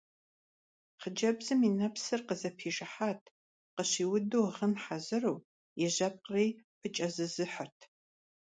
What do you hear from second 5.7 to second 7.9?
и жьэпкъри пыкӀэзызыхьырт.